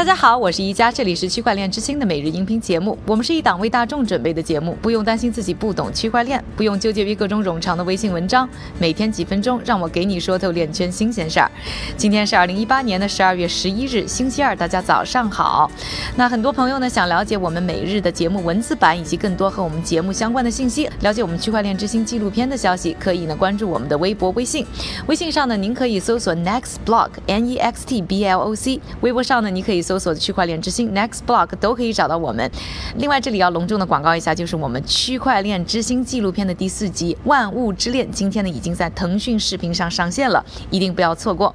[0.00, 2.96] 大家好，我是宜佳，这里是区块链之星的每日音频节目。
[3.04, 8.48] 我们是一档为大众准备的节目，不用担心自己不懂区块链，不用纠结于各种冗长的微信文章。
[8.78, 11.50] 每天几分钟，让我给你说透链圈新鲜事儿。
[11.98, 15.70] 今天是二零一八年的十二月十一日，星期二，大家早上好。
[16.16, 24.64] 那很多朋友呢想了解我们每日的节目文字版以及更多和我们节目相关的信息，了解我们区块链之星纪录片的消息，可以呢关注我们的微博、微信。
[25.08, 29.84] 微信上呢，您可以搜索 Next Block N E X T B L O C；微博上呢，你可以。
[29.90, 32.48] 搜索区块链之星 Next Block 都可以找到我们。
[32.96, 41.52] 另外，这里要隆重的广告一下，就是我们区块链之星纪录片的第四集《万物之恋》，今天呢已经在腾讯视频上上线了，一定不要错过。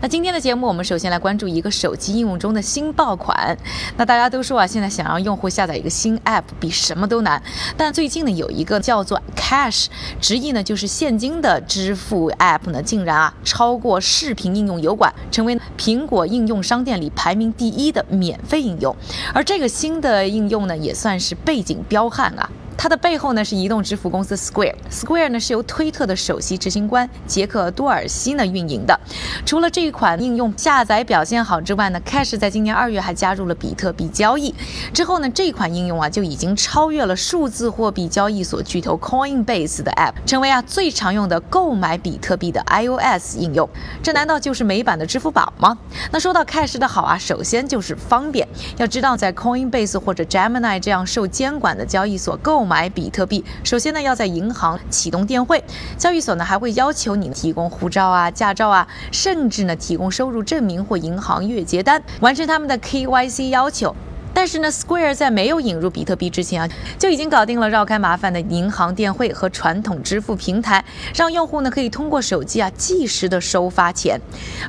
[0.00, 3.58] 那今天的节目，我们首先来关注一个手机应用中的新爆款。
[3.96, 7.42] 那大家都说啊，现在想让用户下载一个新 App 比什么都难。
[7.76, 9.86] 但最近呢，有一个叫做 Cash，
[10.20, 18.94] 直译呢就是现金的支付 App 呢，竟然啊超过视频应用油管，成为苹果应用商店里排名第一的免费应用。
[19.34, 22.48] 而这个新的应用呢，也算是背景彪悍啊。
[22.78, 28.98] 它的背后呢是移动支付公司 Square，Square 呢是由推特的首席执行官杰克多尔西呢运营的。
[29.44, 34.54] 除了这一款应用下载表现好之外呢，Cash 在今年二月还加入了比特币交易。
[34.94, 43.68] 之后呢，这款应用啊就已经超越了数字货币交易所巨头 Coinbase 的 App，成为啊最常用的购买比特币的 iOS 应用。
[44.04, 45.76] 这难道就是美版的支付宝吗？
[46.12, 48.46] 那说到 Cash 的好啊，首先就是方便。
[48.76, 55.64] 要知道，在 Coinbase 或者 Gemini 这样受监管的交易所购买比特币，首先呢要在银行启动电汇，
[55.96, 63.96] 交易所呢还会要求你提供护照啊、驾照啊，甚至呢提供收入证明或银行月结单，完成他们的 KYC 要求。
[64.38, 74.20] 但是呢，Square 在没有引入比特币之前啊，就已经搞定了绕开麻烦的银行电汇和传统支付平台，让用户呢可以通过手机啊即时的收发钱，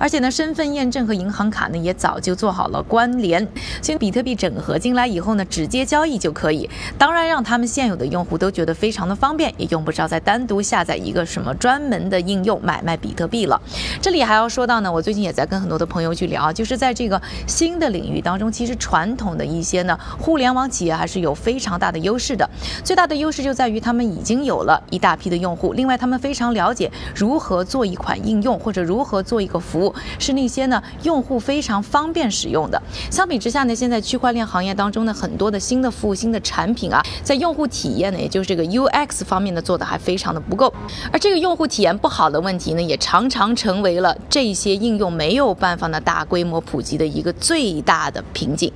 [0.00, 3.46] 而且呢身份验证和银行卡呢也早就做好了关联，
[3.82, 6.70] 所以比特币整合进来以后呢，直接交易就可以。
[6.96, 13.60] 当然，让他们现有的用户都觉得非常的方便，也用不着再单独下载一个什么专门的应用买卖比特币了。
[14.00, 22.48] 这里还要说到呢，我最近也在跟很多的朋友去聊，就是在这个新的领域当中，其实传统的一一些呢，互联网企业还是有非常大的优势的。
[22.84, 32.80] 最大的优势就在于他们已经有了一大批的用户，另外他们非常了解如何做一款应用或者如何做一个服务，是那些呢用户非常方便使用的。
[33.10, 40.72] 相比之下呢，现在区块链行业当中呢很多的新的服务、新的产品啊，在用户体验呢，也就是这个 UX 方面呢，做的还非常的不够。
[41.12, 48.72] 而这个用户体验不好的问题呢，也常常成为了这些应用没有办法呢大规模普及的一个最大的瓶颈。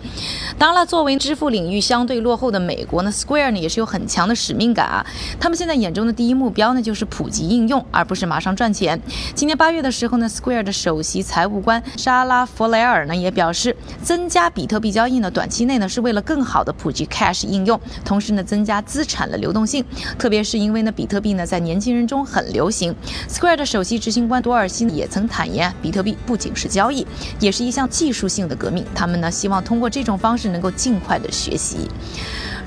[0.58, 5.06] 当那作为支付领域相对落后的美国呢，Square 呢也是有很强的使命感啊。
[5.38, 9.00] 他们现在眼中的第一目标呢就是普及应用，而不是马上赚钱。
[9.34, 19.84] 今年八月的时候呢，Square 的首席财务官莎拉弗雷尔呢也表示，增加比特币交易呢，短期内呢是为了更好的普及 Cash 应用，同时呢增加资产的流动性。
[20.18, 22.94] 特别是因为呢比特币呢在年轻人中很流行。
[23.28, 27.06] Square 的首席执行官多尔西也曾坦言，比特币不仅是交易，
[27.38, 28.84] 也是一项技术性的革命。
[28.94, 30.61] 他们呢希望通过这种方式能。
[30.62, 31.88] 够尽快的学习。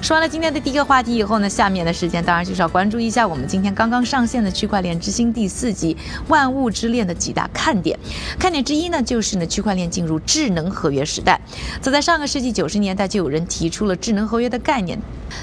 [0.01, 5.95] 说完了今天的第一个话题以后呢，下面的时间当然就是要关注一下我们今天刚刚上线的区块链之星第四集
[6.27, 7.97] 《万物之链》的几大看点。
[8.37, 11.41] 看点之一呢，就是呢区块链进入智能合约时代。
[11.81, 14.99] 早在上个世纪九十年代，就有人提出了智能合约的概念，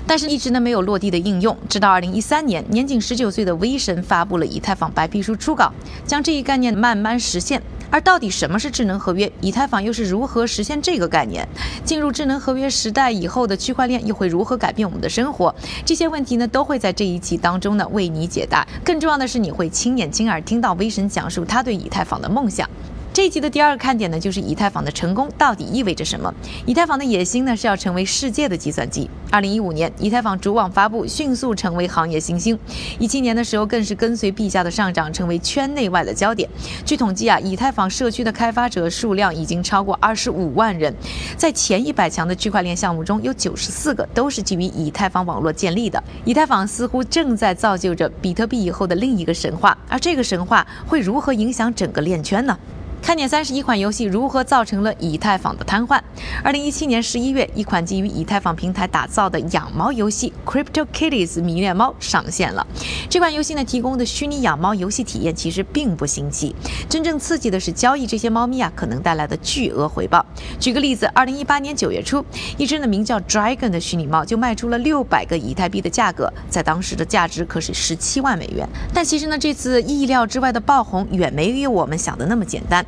[0.07, 1.57] 但是一直呢没有落地的应用。
[1.69, 5.73] 直到二零一三年，年仅十九岁的威神发布了以太坊白皮书初稿，
[6.07, 7.61] 将这一概念慢慢实现。
[7.93, 9.31] 而到底什么是智能合约？
[9.43, 11.47] 以太坊又是如何实现这个概念？
[11.85, 15.55] 进入智能合约时代以后的区块链又会如何改变我们的生活？
[15.85, 18.67] 这些问题呢，都会在这一集当中呢为你解答。
[18.83, 22.67] 更重要的是，你会亲眼亲耳听到威神讲述他对以太坊的梦想。
[23.15, 26.33] 这一集的第二个看点呢，就是以太坊的成功到底意味着什么？
[26.65, 29.11] 以太坊的野心呢，是要成为世界的计算机。
[29.31, 32.59] 二零一五年，以太坊主网发布，迅速成为行业新星。
[32.99, 36.49] 一七年的时候，更是跟随币价的上涨，成为圈内外的焦点。
[36.87, 40.95] 据统计啊，以太坊社区的开发者数量已经超过二十五万人。
[41.37, 46.03] 在前一百强的区块链项目中，有九十四个都是基于以太坊网络建立的。
[46.25, 52.59] 以太坊似乎正在造就着比特币以后的另一个神话，而这个神话会如何影响整个链圈呢？
[53.03, 56.01] 看点三十一款游戏如何造成了以太坊的瘫痪。
[56.45, 62.65] 二零一七年十一月，一款基于以太坊平台打造的养猫游戏《Crypto Kitties 迷恋猫》上线了。
[63.11, 66.55] 这款游戏呢，提供的虚拟养猫游戏体验其实并不新奇，
[66.89, 70.25] 真正刺激的是交易这些猫咪啊可能带来的巨额回报。
[70.61, 72.25] 举个例子，二零一八年九月初，
[72.57, 78.67] 一只呢名叫 Dragon 的虚拟猫就卖出了六百个以太币的价格，在当时的价值可是十七万美元。
[78.95, 82.87] 但其实呢，这次意料之外的爆红远没有我们想的那么简单。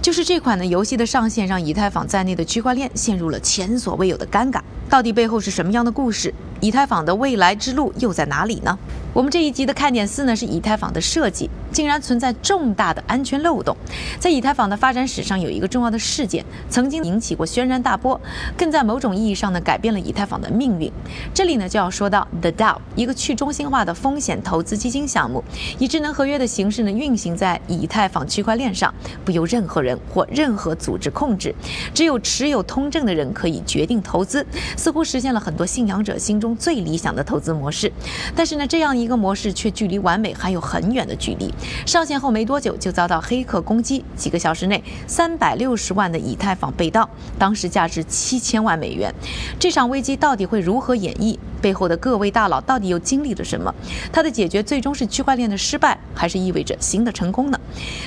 [0.00, 4.60] 就是这款的游戏的上线，让以太坊在内的区块链陷入了前所未有的尴尬。
[4.88, 6.34] 到底背后是什么样的故事？
[6.60, 8.78] 以太坊的未来之路又在哪里呢？
[9.14, 13.76] 我们这一集的看点四呢是以太坊的设计，竟然存在重大的安全漏洞。
[14.18, 18.18] 在以太坊的发展史上，有一个重要的事件，曾经引起过轩然大波，
[18.56, 20.90] 更在某种意义上呢改变了以太坊的命运。
[21.34, 25.44] 这里呢就要说到 The DAO，一个去中心化的风险投资基金项目，
[25.78, 28.94] 以智能合约的形式呢运行在以太坊区块链上，
[29.26, 31.54] 不由任何人或任何组织控制，
[31.92, 37.92] 只有持有通证的人可以决定投资，似乎实现了很多信仰者心中最理想的投资模式。
[38.34, 41.52] 但是呢，这样一个模式却距离完美还有很远的距离。
[41.84, 47.08] 上线后没多久就遭到黑客攻击，几个小时内三百六十万的以太坊被盗，
[47.38, 49.12] 当时价值七千万美元。
[49.58, 51.38] 这场危机到底会如何演绎？
[51.60, 53.72] 背后的各位大佬到底又经历了什么？
[54.12, 57.60] 它的解决最终是区块链的失败，还是意味着新的成功呢？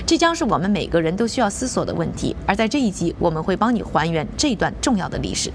[0.05, 2.35] 这将是我们每个人都需要思索的问题。
[2.45, 5.49] 而在这一集，我们会帮你还原这段重要的历史。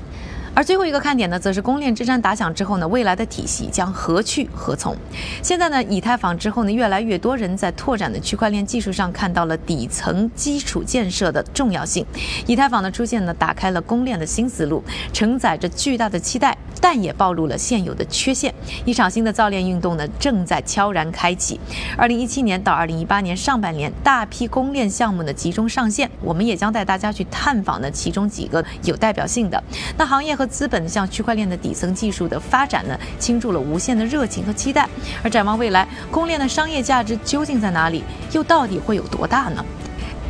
[0.55, 4.97] 而最后一个看点呢，则是公链之战打响之后呢，未来的体系将何去何从？
[5.43, 12.05] 现在呢，以太坊之后呢，越来越多人在拓展的区块链技术上看到了底层基础建设的重要性。
[12.47, 14.83] 以太坊的出现呢，打开了公链的新思路，
[15.13, 16.57] 承载着巨大的期待。
[16.83, 18.55] 但也暴露了现有的缺陷。
[18.87, 21.61] 一场新的造链运动呢，正在悄然开启。
[21.95, 29.63] 二零一七年到二零一八年上半年，大批公链项目呢集中上线，我们也将带大家去探访呢其中几个有代表性的。
[29.99, 34.89] 那行业和资本向区块链的底层技术的发展呢，倾注了无限的热情和期待。
[35.23, 38.03] 而展望未来，公链的商业价值究竟在哪里？
[38.33, 39.63] 又到底会有多大呢？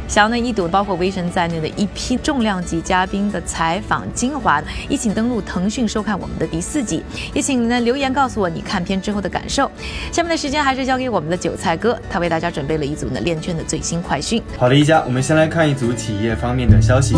[0.08, 7.00] 想要呢一睹包括威神在内的一批重量级嘉宾的采访精华，一起登录腾讯收看我们的第四集。
[7.32, 9.70] 也请呢留言告诉我你看片之后的感受。
[10.10, 14.42] 下面的时间还是交给我们的韭菜哥，他为大家准备了一组呢链圈的最新快讯。
[14.58, 17.14] 好的，一家，我们先来看一组企业方面的消息。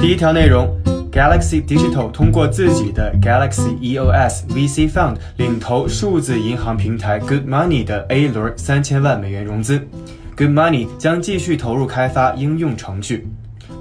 [0.00, 0.66] 第一条内容
[1.12, 9.80] ，Galaxy Digital 通过自己的 Galaxy EOS VC Fund 领投数字银行平台 Good Money 的 A 轮三千万美元融资。
[10.36, 13.28] Good Money 将继续投入开发应用程序。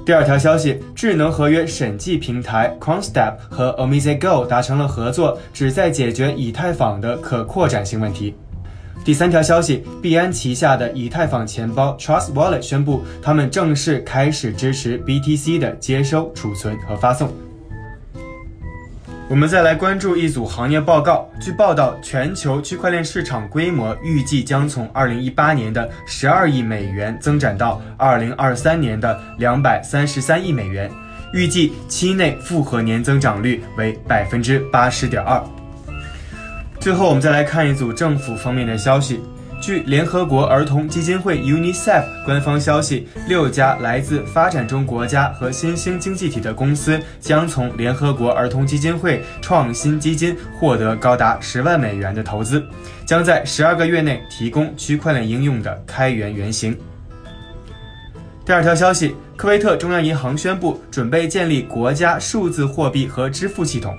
[0.06, 4.46] 第二条消息，智能合约审计平台 c o n s t e p 和 o m i z e Go
[4.46, 8.34] 达成了合作，旨在解决以太坊的可扩展性问题。
[9.06, 17.34] 第三条消息，币安旗下的以太坊钱包 Trust Wallet 宣布，他们正式开始支持 BTC 的接收、储存和发送。
[19.28, 21.28] 我们再来关注一组行业报告。
[21.40, 30.92] 据报道，全球区块链市场规模预计将从2018年的12亿美元增长到2023年的233亿美元，
[31.34, 35.42] 预计期内复合年增长率为百分之八十点二。
[36.80, 39.20] 最后，我们再来看一组政府方面的消息。
[39.62, 52.64] 据联合国儿童基金会 （UNICEF） 官方消息，六家来自发展中国家和新兴经济体的公司将从联合国儿童基金会创新基金获得高达十万美元的投资，
[53.06, 56.78] 将在十二个月内提供区块链应用的开源原型。
[58.46, 63.94] 第二条消息，科威特中央银行宣布准备建立国家数字货币和支付系统。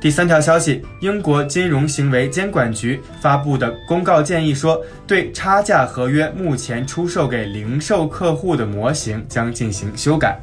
[0.00, 10.40] 第三条消息，英国金融行为监管局发布的公告建议说，对差价合约目前出售给零售客户的模型将进行修改。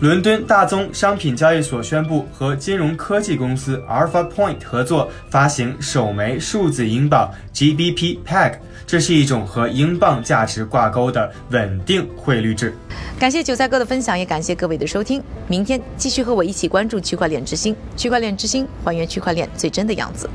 [0.00, 8.58] 伦敦大宗商品交易所宣布和金融科技公司 Alpha Point 合作，发行首枚数字英镑 GBP Peg。
[8.86, 12.72] 这是一种和英镑价值挂钩的稳定汇率制。
[13.18, 15.20] 感谢韭菜哥的分享，也感谢各位的收听。
[15.48, 20.30] 明天继续和我一起关注区块链之星，区块链之星还原区块链最真的样子。